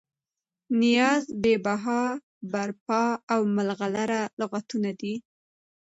نیاز، 0.81 1.23
بې 1.41 1.55
بها، 1.65 2.01
برپا 2.51 3.03
او 3.33 3.41
ملغلره 3.55 4.21
لغتونه 4.39 4.89
دي. 4.99 5.13